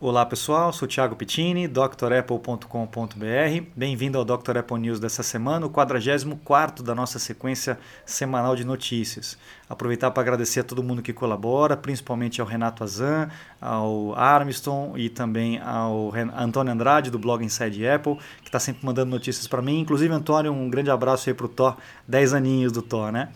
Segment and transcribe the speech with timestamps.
[0.00, 2.66] Olá pessoal, sou Thiago Pittini, drapple.com.br.
[3.74, 4.58] Bem-vindo ao Dr.
[4.58, 9.36] Apple News dessa semana, o 44 da nossa sequência semanal de notícias.
[9.68, 13.28] Aproveitar para agradecer a todo mundo que colabora, principalmente ao Renato Azan,
[13.60, 19.10] ao Armstrong e também ao Antônio Andrade do blog Inside Apple, que está sempre mandando
[19.10, 19.80] notícias para mim.
[19.80, 21.76] Inclusive, Antônio, um grande abraço aí para o Thor,
[22.06, 23.30] 10 aninhos do Thor, né?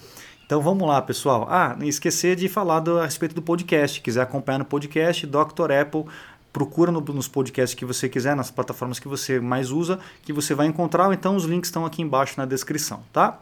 [0.53, 1.47] Então vamos lá, pessoal.
[1.49, 4.03] Ah, não esquecer de falar do, a respeito do podcast.
[4.03, 5.73] Quiser acompanhar no podcast, Dr.
[5.81, 6.05] Apple
[6.53, 10.55] procura no, nos podcasts que você quiser, nas plataformas que você mais usa, que você
[10.55, 11.13] vai encontrar.
[11.13, 13.41] Então os links estão aqui embaixo na descrição, tá?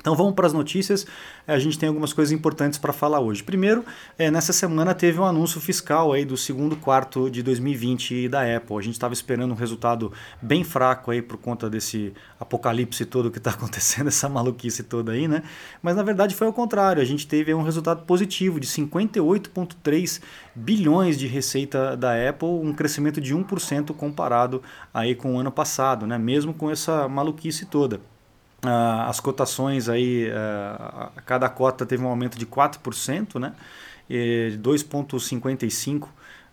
[0.00, 1.04] Então vamos para as notícias.
[1.46, 3.42] É, a gente tem algumas coisas importantes para falar hoje.
[3.42, 3.84] Primeiro,
[4.16, 8.76] é, nessa semana teve um anúncio fiscal aí do segundo quarto de 2020 da Apple.
[8.76, 13.38] A gente estava esperando um resultado bem fraco aí por conta desse apocalipse todo que
[13.38, 15.42] está acontecendo, essa maluquice toda aí, né?
[15.82, 17.02] Mas na verdade foi ao contrário.
[17.02, 20.22] A gente teve um resultado positivo de 58,3
[20.54, 24.62] bilhões de receita da Apple, um crescimento de 1% comparado
[24.94, 26.16] aí com o ano passado, né?
[26.16, 28.00] Mesmo com essa maluquice toda.
[28.64, 33.54] Uh, as cotações aí, uh, cada cota teve um aumento de 4%, né?
[34.10, 36.08] E 2,55%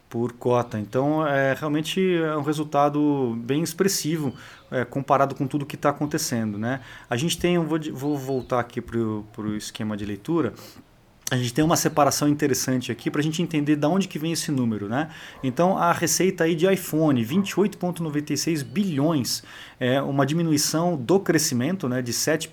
[0.10, 0.80] por cota.
[0.80, 4.34] Então, é, realmente é um resultado bem expressivo
[4.72, 6.58] é, comparado com tudo que está acontecendo.
[6.58, 6.80] Né?
[7.10, 10.54] A gente tem, vou, vou voltar aqui para o esquema de leitura,
[11.32, 14.32] a gente tem uma separação interessante aqui para a gente entender de onde que vem
[14.32, 15.10] esse número, né?
[15.44, 19.44] Então a receita aí de iPhone, 28,96 bilhões,
[19.80, 22.48] é uma diminuição do crescimento, né, de 7%.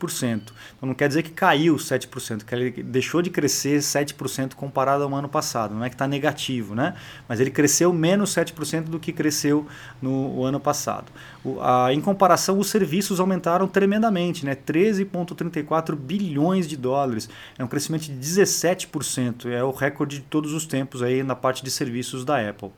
[0.77, 5.15] Então não quer dizer que caiu 7%, que ele deixou de crescer 7% comparado ao
[5.15, 6.95] ano passado, não é que está negativo, né?
[7.29, 9.67] Mas ele cresceu menos 7% do que cresceu
[10.01, 11.13] no ano passado.
[11.45, 14.57] O, a, em comparação, os serviços aumentaram tremendamente, né?
[14.57, 20.53] 13,34 bilhões de dólares, é um crescimento de 17 7%, é o recorde de todos
[20.53, 22.71] os tempos aí na parte de serviços da Apple.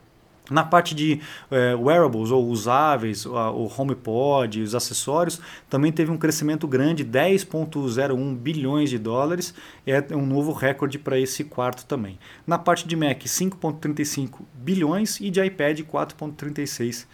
[0.51, 5.41] Na parte de é, wearables ou usáveis, o HomePod, os acessórios,
[5.71, 9.55] também teve um crescimento grande, 10,01 bilhões de dólares,
[9.87, 12.19] é um novo recorde para esse quarto também.
[12.47, 17.07] Na parte de Mac, 5,35 bilhões e de iPad, 4,36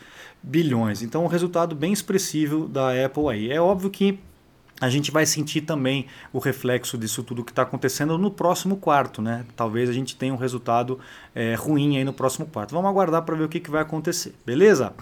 [0.43, 1.01] bilhões.
[1.01, 3.53] Então, um resultado bem expressivo da Apple aí.
[3.53, 4.19] É óbvio que
[4.81, 9.21] a gente vai sentir também o reflexo disso tudo que está acontecendo no próximo quarto,
[9.21, 9.45] né?
[9.55, 10.99] Talvez a gente tenha um resultado
[11.35, 12.73] é, ruim aí no próximo quarto.
[12.73, 14.95] Vamos aguardar para ver o que, que vai acontecer, beleza?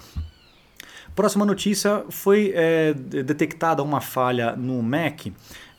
[1.14, 5.26] Próxima notícia foi é, detectada uma falha no Mac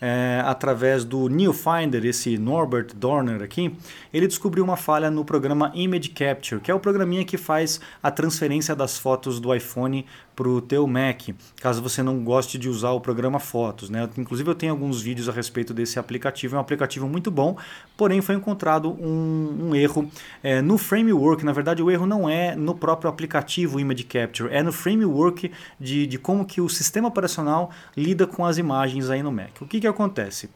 [0.01, 3.75] é, através do New Finder, esse Norbert Dorner aqui,
[4.13, 8.09] ele descobriu uma falha no programa Image Capture, que é o programinha que faz a
[8.09, 10.05] transferência das fotos do iPhone
[10.39, 13.89] para o teu Mac, caso você não goste de usar o programa Fotos.
[13.89, 14.07] Né?
[14.17, 17.57] Inclusive eu tenho alguns vídeos a respeito desse aplicativo, é um aplicativo muito bom,
[17.97, 20.09] porém foi encontrado um, um erro
[20.41, 24.63] é, no framework, na verdade o erro não é no próprio aplicativo Image Capture, é
[24.63, 29.33] no framework de, de como que o sistema operacional lida com as imagens aí no
[29.33, 29.61] Mac.
[29.61, 30.49] O que, que acontece?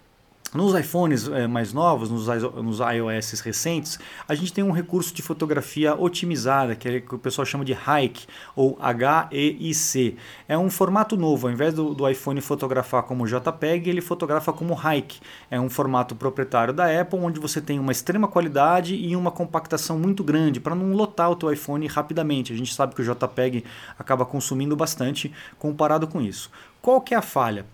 [0.53, 5.23] Nos iPhones é, mais novos, nos, nos iOS recentes, a gente tem um recurso de
[5.23, 10.16] fotografia otimizada, que, é, que o pessoal chama de HEIC, ou H-E-I-C.
[10.47, 14.79] É um formato novo, ao invés do, do, iPhone fotografar como JPEG, ele fotografa como
[14.79, 15.19] HEIC.
[15.49, 19.97] É um formato proprietário da Apple, onde você tem uma extrema qualidade e uma compactação
[19.97, 22.53] muito grande, para não lotar o teu iPhone rapidamente.
[22.53, 23.63] A gente sabe que o JPEG
[23.97, 26.51] acaba consumindo bastante comparado com isso.
[26.79, 27.66] Qual que é a falha?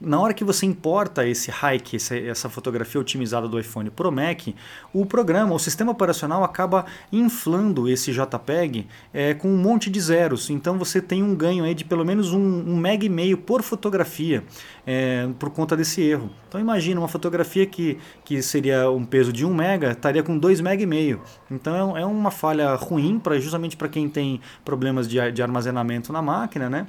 [0.00, 4.48] Na hora que você importa esse hike, essa fotografia otimizada do iPhone para o Mac,
[4.94, 10.48] o programa, o sistema operacional acaba inflando esse JPEG é, com um monte de zeros.
[10.48, 13.62] Então você tem um ganho aí de pelo menos um, um mega e meio por
[13.62, 14.42] fotografia
[14.86, 16.30] é, por conta desse erro.
[16.48, 20.60] Então imagina uma fotografia que, que seria um peso de 1 mega, estaria com 2
[20.60, 21.20] mega e meio.
[21.50, 26.12] Então é, é uma falha ruim para justamente para quem tem problemas de, de armazenamento
[26.12, 26.86] na máquina, né?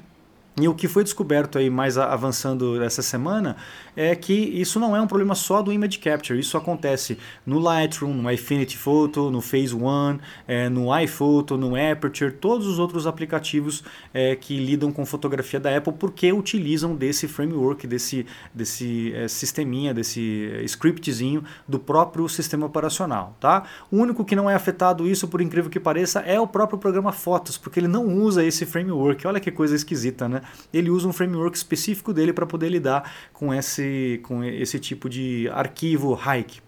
[0.59, 3.55] E o que foi descoberto aí mais avançando essa semana
[3.95, 8.13] é que isso não é um problema só do Image Capture, isso acontece no Lightroom,
[8.13, 13.83] no Infinity Photo, no Phase One, é, no iPhoto, no Aperture, todos os outros aplicativos
[14.13, 19.93] é, que lidam com fotografia da Apple porque utilizam desse framework, desse, desse é, sisteminha,
[19.93, 23.35] desse é, scriptzinho do próprio sistema operacional.
[23.39, 23.63] Tá?
[23.91, 27.11] O único que não é afetado isso, por incrível que pareça, é o próprio programa
[27.11, 29.25] Fotos, porque ele não usa esse framework.
[29.27, 30.41] Olha que coisa esquisita, né?
[30.73, 33.80] ele usa um framework específico dele para poder lidar com esse,
[34.23, 36.61] com esse tipo de arquivo hike.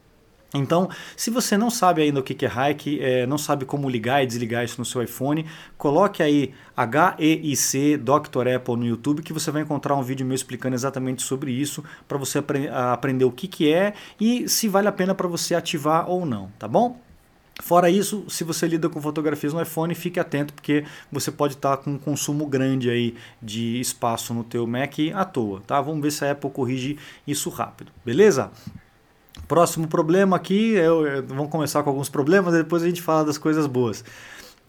[0.53, 0.87] Então,
[1.17, 4.27] se você não sabe ainda o que é hike, é, não sabe como ligar e
[4.27, 5.45] desligar isso no seu iPhone,
[5.77, 8.47] coloque aí HEIC Dr.
[8.55, 12.19] Apple no YouTube que você vai encontrar um vídeo meu explicando exatamente sobre isso para
[12.19, 16.07] você apre aprender o que, que é e se vale a pena para você ativar
[16.07, 17.01] ou não, tá bom?
[17.61, 21.77] Fora isso, se você lida com fotografias no iPhone, fique atento porque você pode estar
[21.77, 25.79] com um consumo grande aí de espaço no teu Mac à toa, tá?
[25.79, 26.97] Vamos ver se a Apple corrige
[27.27, 28.51] isso rápido, beleza?
[29.47, 33.37] Próximo problema aqui, eu, eu, vamos começar com alguns problemas, depois a gente fala das
[33.37, 34.03] coisas boas.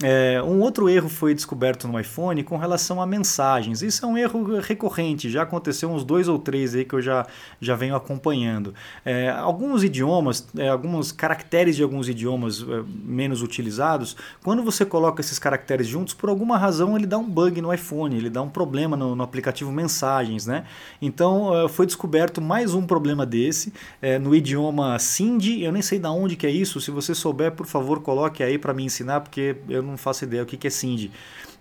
[0.03, 3.81] É, um outro erro foi descoberto no iPhone com relação a mensagens.
[3.81, 7.25] Isso é um erro recorrente, já aconteceu uns dois ou três aí que eu já,
[7.61, 8.75] já venho acompanhando.
[9.05, 15.21] É, alguns idiomas, é, alguns caracteres de alguns idiomas é, menos utilizados, quando você coloca
[15.21, 18.51] esses caracteres juntos, por alguma razão ele dá um bug no iPhone, ele dá um
[18.51, 20.45] problema no, no aplicativo Mensagens.
[20.45, 20.65] Né?
[21.01, 25.63] Então é, foi descoberto mais um problema desse é, no idioma Sindhi.
[25.63, 28.59] Eu nem sei de onde que é isso, se você souber, por favor, coloque aí
[28.59, 31.11] para me ensinar, porque eu não faço ideia o que, que é Cindy.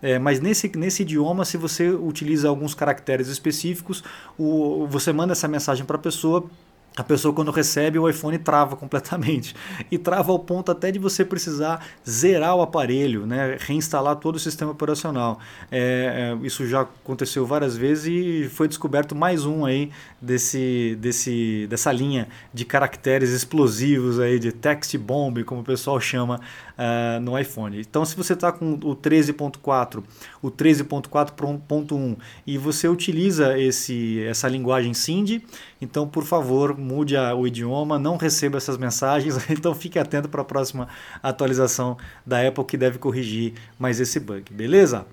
[0.01, 4.03] É, mas nesse, nesse idioma, se você utiliza alguns caracteres específicos,
[4.37, 6.49] o, você manda essa mensagem para a pessoa
[6.95, 9.55] a pessoa quando recebe o iPhone trava completamente
[9.89, 13.57] e trava ao ponto até de você precisar zerar o aparelho, né?
[13.59, 15.39] reinstalar todo o sistema operacional.
[15.71, 19.91] É, é, isso já aconteceu várias vezes e foi descoberto mais um aí
[20.21, 26.39] desse, desse, dessa linha de caracteres explosivos aí de text bomb, como o pessoal chama
[26.77, 27.79] uh, no iPhone.
[27.79, 30.03] Então, se você está com o 13.4,
[30.41, 35.43] o 13.4.1 e você utiliza esse, essa linguagem Cindy,
[35.81, 40.41] então, por favor, mude a, o idioma, não receba essas mensagens, então fique atento para
[40.41, 40.87] a próxima
[41.21, 45.05] atualização da Apple que deve corrigir mais esse bug, beleza?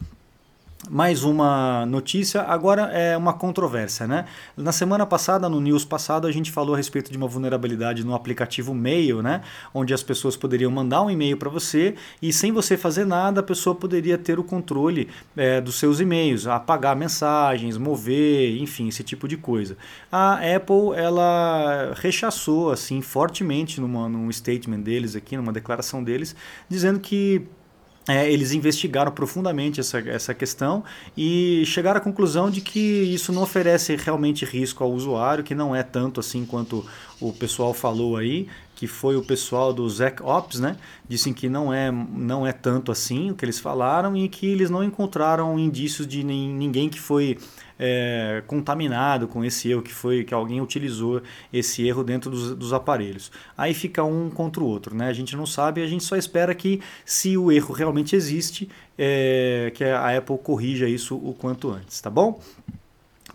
[0.88, 4.24] Mais uma notícia, agora é uma controvérsia, né?
[4.56, 8.14] Na semana passada, no news passado, a gente falou a respeito de uma vulnerabilidade no
[8.14, 9.42] aplicativo Mail, né?
[9.74, 13.42] Onde as pessoas poderiam mandar um e-mail para você e sem você fazer nada, a
[13.42, 19.28] pessoa poderia ter o controle é, dos seus e-mails, apagar mensagens, mover, enfim, esse tipo
[19.28, 19.76] de coisa.
[20.10, 26.34] A Apple, ela rechaçou, assim, fortemente numa, num statement deles aqui, numa declaração deles,
[26.68, 27.46] dizendo que
[28.08, 30.82] é, eles investigaram profundamente essa, essa questão
[31.16, 35.76] e chegaram à conclusão de que isso não oferece realmente risco ao usuário, que não
[35.76, 36.84] é tanto assim quanto
[37.20, 40.76] o pessoal falou aí, que foi o pessoal do Zec Ops, né?
[41.06, 44.70] Dizem que não é, não é tanto assim o que eles falaram e que eles
[44.70, 47.36] não encontraram indícios de ninguém que foi
[47.82, 52.72] é, contaminado com esse erro, que foi que alguém utilizou esse erro dentro dos, dos
[52.74, 53.32] aparelhos.
[53.56, 55.08] Aí fica um contra o outro, né?
[55.08, 58.68] A gente não sabe, a gente só espera que, se o erro realmente existe,
[58.98, 62.38] é, que a Apple corrija isso o quanto antes, tá bom?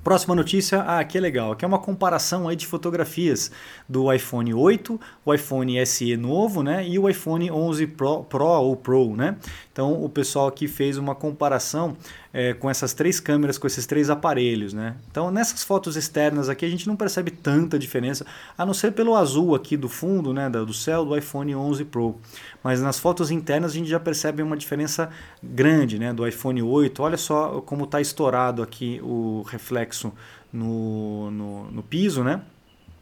[0.06, 3.52] Próxima notícia, ah, que é legal, aqui é uma comparação aí de fotografias
[3.90, 8.76] do iPhone 8, o iPhone SE novo, né, e o iPhone 11 Pro, Pro ou
[8.76, 9.36] Pro, né?
[9.74, 11.98] Então o pessoal aqui fez uma comparação
[12.38, 14.98] é, com essas três câmeras, com esses três aparelhos, né?
[15.10, 18.26] Então nessas fotos externas aqui a gente não percebe tanta diferença,
[18.58, 22.18] a não ser pelo azul aqui do fundo, né, do céu do iPhone 11 Pro.
[22.62, 25.10] Mas nas fotos internas a gente já percebe uma diferença
[25.42, 27.02] grande, né, do iPhone 8.
[27.02, 30.12] Olha só como está estourado aqui o reflexo
[30.52, 32.42] no, no, no piso, né?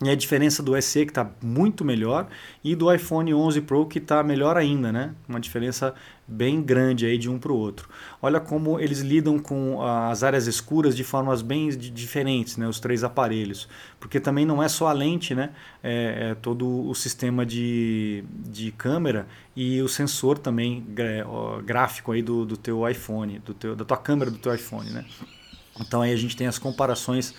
[0.03, 2.27] E a diferença do SE que está muito melhor
[2.63, 5.13] e do iPhone 11 Pro que está melhor ainda, né?
[5.29, 5.94] Uma diferença
[6.27, 7.88] bem grande aí de um para o outro.
[8.21, 12.67] Olha como eles lidam com as áreas escuras de formas bem diferentes, né?
[12.67, 13.69] Os três aparelhos,
[14.00, 15.51] porque também não é só a lente, né?
[15.81, 20.85] É, é todo o sistema de, de câmera e o sensor também
[21.63, 25.05] gráfico aí do, do teu iPhone, do teu, da tua câmera do teu iPhone, né?
[25.79, 27.33] Então aí a gente tem as comparações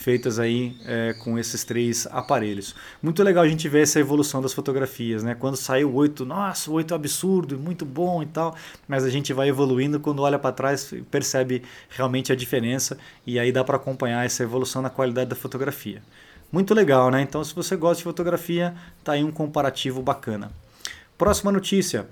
[0.00, 2.74] feitas aí é, com esses três aparelhos.
[3.02, 5.34] Muito legal a gente ver essa evolução das fotografias, né?
[5.34, 8.56] Quando saiu o 8, nossa, o 8 é absurdo, muito bom e tal,
[8.88, 13.52] mas a gente vai evoluindo quando olha para trás percebe realmente a diferença e aí
[13.52, 16.02] dá para acompanhar essa evolução na qualidade da fotografia.
[16.50, 17.20] Muito legal, né?
[17.20, 20.50] Então, se você gosta de fotografia, tá aí um comparativo bacana.
[21.18, 22.08] Próxima notícia.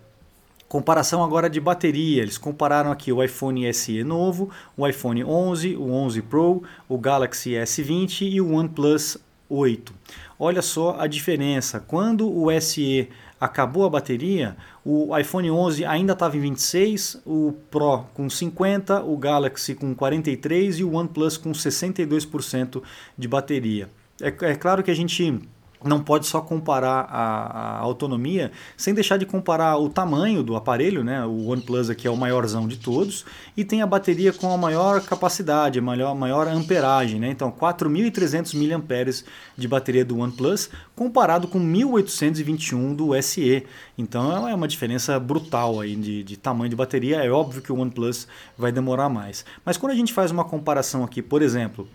[0.68, 5.90] Comparação agora de bateria, eles compararam aqui o iPhone SE novo, o iPhone 11, o
[5.90, 9.16] 11 Pro, o Galaxy S20 e o OnePlus
[9.48, 9.94] 8.
[10.38, 13.08] Olha só a diferença, quando o SE
[13.40, 19.16] acabou a bateria, o iPhone 11 ainda estava em 26, o Pro com 50, o
[19.16, 22.82] Galaxy com 43 e o OnePlus com 62%
[23.16, 23.88] de bateria.
[24.20, 25.48] É, é claro que a gente
[25.84, 31.04] não pode só comparar a, a, autonomia sem deixar de comparar o tamanho do aparelho,
[31.04, 31.24] né?
[31.24, 33.24] O OnePlus aqui é o maiorzão de todos
[33.56, 37.30] e tem a bateria com a maior capacidade, maior, maior amperagem, né?
[37.30, 39.24] Então 4.300 mAh
[39.56, 43.64] de bateria do OnePlus comparado com 1.821 do SE.
[43.96, 47.22] Então é uma diferença brutal aí de, de tamanho de bateria.
[47.22, 49.44] É óbvio que o OnePlus vai demorar mais.
[49.64, 51.88] Mas quando a gente faz uma comparação aqui, por exemplo,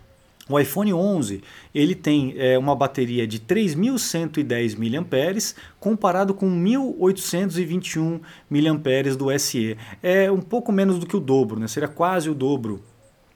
[0.50, 1.41] O iPhone 11
[1.73, 8.19] ele tem é, uma bateria de 3.110 mAh comparado com 1.821
[8.50, 9.77] mAh do SE.
[10.01, 11.67] É um pouco menos do que o dobro, né?
[11.67, 12.81] seria quase o dobro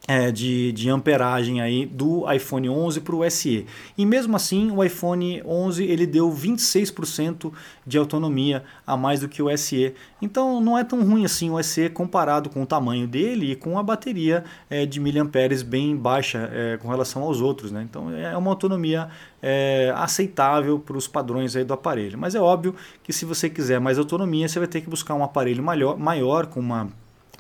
[0.08, 3.66] é, de, de amperagem aí do iPhone 11 para o SE.
[3.98, 7.52] E mesmo assim, o iPhone 11 ele deu 26%
[7.86, 9.94] de autonomia a mais do que o SE.
[10.22, 13.78] Então não é tão ruim assim o SE comparado com o tamanho dele e com
[13.78, 17.70] a bateria é, de miliamperes bem baixa é, com relação aos outros.
[17.70, 17.84] Né?
[17.84, 19.10] Então é uma autonomia
[19.42, 22.18] é, aceitável para os padrões aí do aparelho.
[22.18, 22.74] Mas é óbvio
[23.04, 26.46] que se você quiser mais autonomia, você vai ter que buscar um aparelho maior, maior
[26.46, 26.90] com uma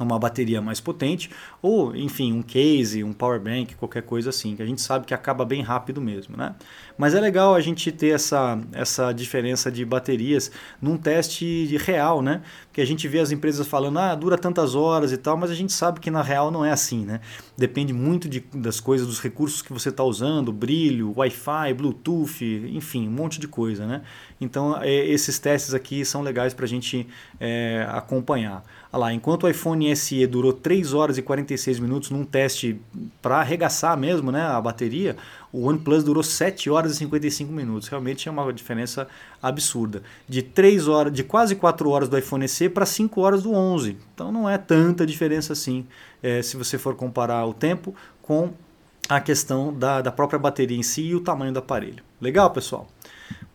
[0.03, 1.29] uma bateria mais potente
[1.61, 5.13] ou enfim um case, um power bank, qualquer coisa assim, que a gente sabe que
[5.13, 6.55] acaba bem rápido mesmo, né?
[6.97, 10.51] Mas é legal a gente ter essa, essa diferença de baterias
[10.81, 12.41] num teste real, né?
[12.77, 15.55] Porque a gente vê as empresas falando, ah, dura tantas horas e tal, mas a
[15.55, 17.21] gente sabe que na real não é assim, né?
[17.57, 23.07] Depende muito de, das coisas, dos recursos que você está usando, brilho, Wi-Fi, Bluetooth, enfim,
[23.07, 24.03] um monte de coisa, né?
[24.39, 27.07] Então é, esses testes aqui são legais para a gente
[27.39, 28.63] é, acompanhar.
[28.93, 32.79] Lá, enquanto o iPhone SE durou 3 horas e 46 minutos num teste
[33.21, 35.17] para arregaçar mesmo né, a bateria,
[35.51, 37.87] o OnePlus durou 7 horas e 55 minutos.
[37.87, 39.07] Realmente é uma diferença
[39.41, 40.01] absurda.
[40.27, 43.97] De 3 horas, de quase 4 horas do iPhone SE para 5 horas do 11.
[44.13, 45.85] Então não é tanta diferença assim,
[46.21, 48.51] é, se você for comparar o tempo com
[49.09, 52.03] a questão da, da própria bateria em si e o tamanho do aparelho.
[52.19, 52.87] Legal, pessoal?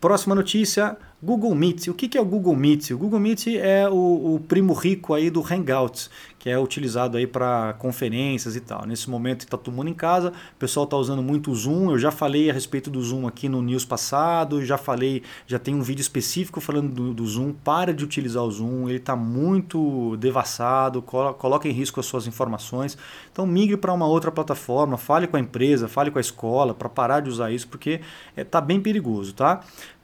[0.01, 1.87] Próxima notícia, Google Meet.
[1.87, 2.91] O que é o Google Meet?
[2.91, 7.25] O Google Meet é o, o primo rico aí do Hangouts, que é utilizado aí
[7.25, 8.85] para conferências e tal.
[8.85, 11.91] Nesse momento está todo mundo em casa, o pessoal está usando muito o Zoom.
[11.91, 15.73] Eu já falei a respeito do Zoom aqui no news passado, já falei, já tem
[15.73, 17.53] um vídeo específico falando do, do Zoom.
[17.53, 22.97] Para de utilizar o Zoom, ele está muito devassado, coloca em risco as suas informações.
[23.31, 26.89] Então migre para uma outra plataforma, fale com a empresa, fale com a escola para
[26.89, 28.01] parar de usar isso, porque
[28.35, 29.61] está é, bem perigoso, tá?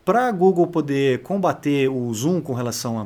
[0.10, 3.06] Para a Google poder combater o Zoom com relação a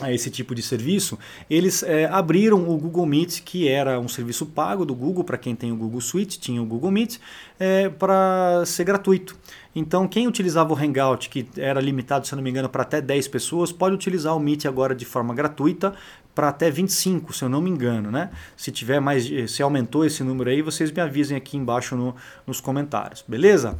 [0.00, 4.46] a esse tipo de serviço, eles é, abriram o Google Meet, que era um serviço
[4.46, 7.18] pago do Google, para quem tem o Google Suite, tinha o Google Meet,
[7.58, 9.36] é, para ser gratuito.
[9.76, 13.28] Então, quem utilizava o Hangout, que era limitado, se não me engano, para até 10
[13.28, 15.92] pessoas, pode utilizar o Meet agora de forma gratuita
[16.34, 18.10] para até 25, se eu não me engano.
[18.10, 18.30] Né?
[18.56, 22.16] Se tiver mais, se aumentou esse número aí, vocês me avisem aqui embaixo no,
[22.46, 23.78] nos comentários, beleza?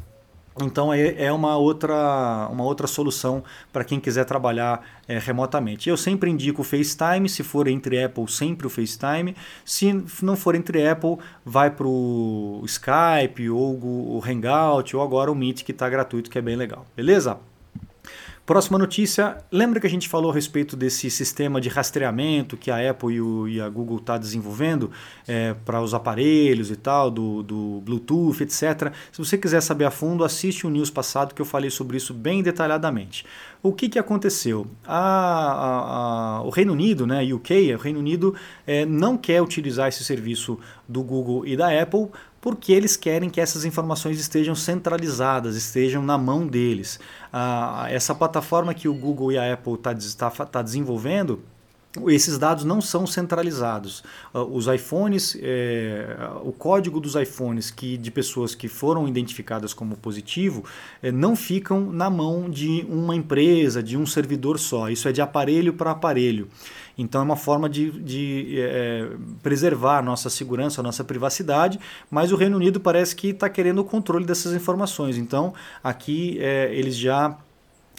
[0.60, 3.42] Então é uma outra, uma outra solução
[3.72, 5.88] para quem quiser trabalhar é, remotamente.
[5.88, 9.36] Eu sempre indico o FaceTime, se for entre Apple, sempre o FaceTime.
[9.64, 15.34] Se não for entre Apple, vai para o Skype ou o Hangout ou agora o
[15.34, 16.84] Meet que está gratuito, que é bem legal.
[16.96, 17.38] Beleza?
[18.50, 22.90] Próxima notícia, lembra que a gente falou a respeito desse sistema de rastreamento que a
[22.90, 24.90] Apple e, o, e a Google está desenvolvendo
[25.28, 28.92] é, para os aparelhos e tal, do, do Bluetooth, etc.
[29.12, 32.12] Se você quiser saber a fundo, assiste o news passado que eu falei sobre isso
[32.12, 33.24] bem detalhadamente.
[33.62, 34.66] O que, que aconteceu?
[34.84, 38.34] A, a, a, o Reino Unido, né, UK, o Reino Unido
[38.66, 42.08] é, não quer utilizar esse serviço do Google e da Apple
[42.40, 46.98] porque eles querem que essas informações estejam centralizadas, estejam na mão deles.
[47.32, 51.42] Ah, essa plataforma que o Google e a Apple estão tá, tá desenvolvendo
[52.06, 54.04] esses dados não são centralizados.
[54.32, 59.96] Ah, os iPhones, é, o código dos iPhones que, de pessoas que foram identificadas como
[59.96, 60.64] positivo
[61.02, 64.88] é, não ficam na mão de uma empresa, de um servidor só.
[64.88, 66.48] Isso é de aparelho para aparelho.
[67.02, 69.08] Então é uma forma de, de é,
[69.42, 71.78] preservar a nossa segurança, a nossa privacidade,
[72.10, 75.16] mas o Reino Unido parece que está querendo o controle dessas informações.
[75.16, 76.38] Então aqui
[76.72, 77.38] eles já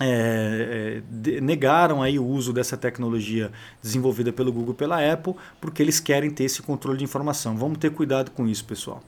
[0.03, 5.99] é, é, negaram aí o uso dessa tecnologia desenvolvida pelo Google pela Apple, porque eles
[5.99, 7.55] querem ter esse controle de informação.
[7.55, 9.03] Vamos ter cuidado com isso, pessoal.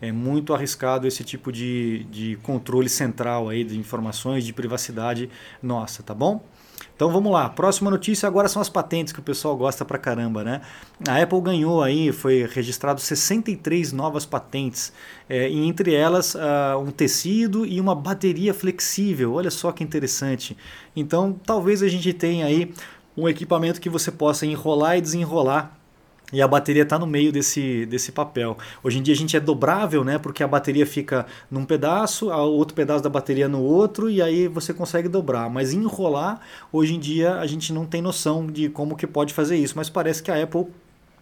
[0.00, 5.30] É muito arriscado esse tipo de, de controle central aí de informações, de privacidade
[5.62, 6.44] nossa, tá bom?
[6.96, 10.42] Então vamos lá, próxima notícia agora são as patentes que o pessoal gosta pra caramba,
[10.42, 10.62] né?
[11.06, 14.94] A Apple ganhou aí, foi registrado 63 novas patentes,
[15.28, 19.34] é, e entre elas uh, um tecido e uma bateria flexível.
[19.34, 20.56] Olha só que interessante.
[20.96, 22.72] Então talvez a gente tenha aí
[23.14, 25.75] um equipamento que você possa enrolar e desenrolar
[26.32, 28.58] e a bateria está no meio desse, desse papel.
[28.82, 30.18] Hoje em dia a gente é dobrável, né?
[30.18, 34.48] Porque a bateria fica num pedaço, o outro pedaço da bateria no outro, e aí
[34.48, 35.48] você consegue dobrar.
[35.48, 36.40] Mas enrolar,
[36.72, 39.74] hoje em dia a gente não tem noção de como que pode fazer isso.
[39.76, 40.66] Mas parece que a Apple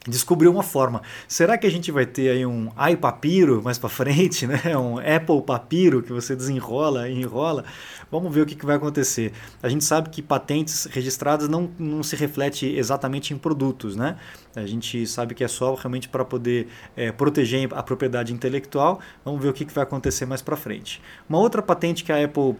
[0.06, 1.02] descobriu uma forma.
[1.26, 4.60] Será que a gente vai ter aí um iPapiro mais para frente, né?
[4.76, 7.64] Um Apple Papiro que você desenrola e enrola?
[8.10, 9.32] Vamos ver o que, que vai acontecer.
[9.62, 14.16] A gente sabe que patentes registradas não, não se reflete exatamente em produtos, né?
[14.54, 19.00] A gente sabe que é só realmente para poder é, proteger a propriedade intelectual.
[19.24, 21.00] Vamos ver o que, que vai acontecer mais para frente.
[21.28, 22.56] Uma outra patente que a Apple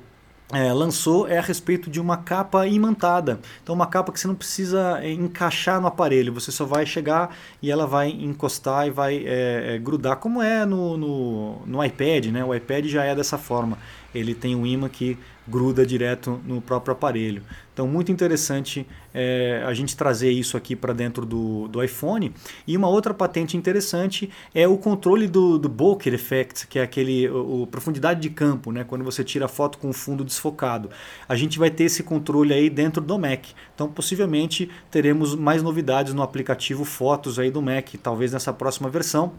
[0.52, 3.40] é, lançou é a respeito de uma capa imantada.
[3.62, 7.34] Então, uma capa que você não precisa é, encaixar no aparelho, você só vai chegar
[7.62, 12.26] e ela vai encostar e vai é, é, grudar, como é no, no, no iPad,
[12.26, 12.44] né?
[12.44, 13.78] O iPad já é dessa forma
[14.14, 17.42] ele tem um imã que gruda direto no próprio aparelho.
[17.73, 22.33] Então, muito interessante é, a gente trazer isso aqui para dentro do, do iPhone.
[22.66, 27.28] E uma outra patente interessante é o controle do, do bokeh effect, que é aquele
[27.28, 28.85] o, o, profundidade de campo, né?
[28.85, 30.88] quando você tira a foto com o fundo desfocado.
[31.28, 33.44] A gente vai ter esse controle aí dentro do Mac.
[33.75, 39.33] Então, possivelmente teremos mais novidades no aplicativo Fotos aí do Mac, talvez nessa próxima versão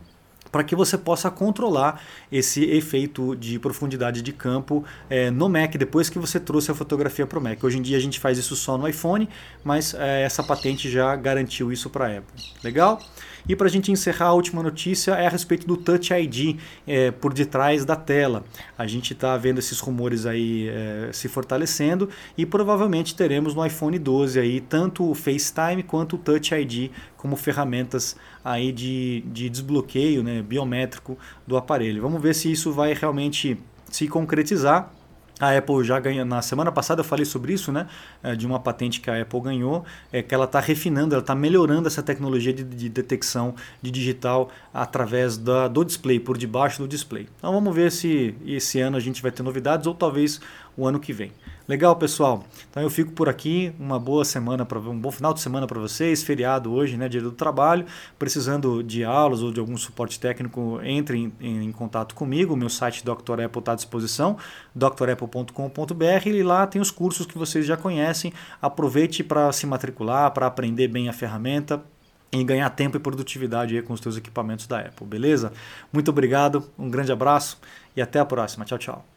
[0.55, 6.09] para que você possa controlar esse efeito de profundidade de campo é, no Mac depois
[6.09, 7.61] que você trouxe a fotografia para o Mac.
[7.61, 9.27] Hoje em dia a gente faz isso só no iPhone,
[9.65, 12.41] mas é, essa patente já garantiu isso para a Apple.
[12.63, 13.01] Legal?
[13.47, 17.11] E para a gente encerrar, a última notícia é a respeito do Touch ID é,
[17.11, 18.43] por detrás da tela.
[18.77, 23.97] A gente está vendo esses rumores aí é, se fortalecendo e provavelmente teremos no iPhone
[23.99, 30.23] 12 aí tanto o FaceTime quanto o Touch ID como ferramentas aí de, de desbloqueio
[30.23, 32.01] né, biométrico do aparelho.
[32.01, 33.57] Vamos ver se isso vai realmente
[33.89, 34.91] se concretizar
[35.39, 36.23] a Apple já ganha.
[36.23, 37.87] Na semana passada eu falei sobre isso, né?
[38.23, 41.35] É, de uma patente que a Apple ganhou, é que ela está refinando, ela está
[41.35, 46.87] melhorando essa tecnologia de, de, detecção de digital através da, do display, por debaixo do
[46.87, 47.27] display.
[47.37, 50.39] Então vamos ver se esse ano a gente vai ter novidades ou talvez
[50.77, 51.31] o ano que vem.
[51.67, 52.43] Legal, pessoal?
[52.69, 53.73] Então eu fico por aqui.
[53.79, 56.21] Uma boa semana para um bom final de semana para vocês.
[56.21, 57.87] Feriado hoje, né, dia do trabalho.
[58.19, 62.55] Precisando de aulas ou de algum suporte técnico, entre em, em contato comigo.
[62.55, 63.41] Meu site Dr.
[63.45, 64.37] Apple está à disposição,
[64.75, 66.27] drapple.com.br.
[66.27, 68.31] E lá tem os cursos que vocês já conhecem.
[68.61, 71.83] Aproveite para se matricular, para aprender bem a ferramenta
[72.31, 75.53] e ganhar tempo e produtividade com os seus equipamentos da Apple, beleza?
[75.91, 77.59] Muito obrigado, um grande abraço
[77.95, 78.65] e até a próxima.
[78.65, 79.14] Tchau, tchau.